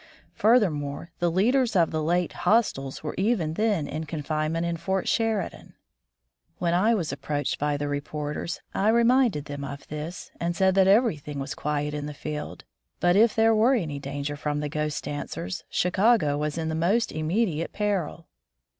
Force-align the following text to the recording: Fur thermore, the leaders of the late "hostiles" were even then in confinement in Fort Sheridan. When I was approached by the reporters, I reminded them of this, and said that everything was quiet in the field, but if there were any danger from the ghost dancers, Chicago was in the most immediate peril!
Fur 0.33 0.57
thermore, 0.59 1.11
the 1.19 1.29
leaders 1.29 1.75
of 1.75 1.91
the 1.91 2.01
late 2.01 2.33
"hostiles" 2.33 3.03
were 3.03 3.13
even 3.19 3.53
then 3.53 3.85
in 3.87 4.05
confinement 4.07 4.65
in 4.65 4.75
Fort 4.75 5.07
Sheridan. 5.07 5.75
When 6.57 6.73
I 6.73 6.95
was 6.95 7.11
approached 7.13 7.59
by 7.59 7.77
the 7.77 7.87
reporters, 7.87 8.61
I 8.73 8.89
reminded 8.89 9.45
them 9.45 9.63
of 9.63 9.87
this, 9.89 10.31
and 10.39 10.55
said 10.55 10.73
that 10.73 10.87
everything 10.87 11.37
was 11.37 11.53
quiet 11.53 11.93
in 11.93 12.07
the 12.07 12.15
field, 12.15 12.63
but 12.99 13.15
if 13.15 13.35
there 13.35 13.53
were 13.53 13.75
any 13.75 13.99
danger 13.99 14.35
from 14.35 14.59
the 14.59 14.69
ghost 14.69 15.03
dancers, 15.03 15.65
Chicago 15.69 16.35
was 16.35 16.57
in 16.57 16.69
the 16.69 16.73
most 16.73 17.11
immediate 17.11 17.71
peril! 17.71 18.25